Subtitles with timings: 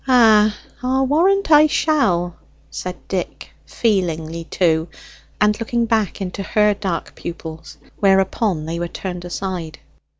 [0.07, 2.35] "Ah, I'll warrant I shall,"
[2.71, 4.87] said Dick, feelingly too,
[5.39, 9.77] and looking back into her dark pupils, whereupon they were turned aside.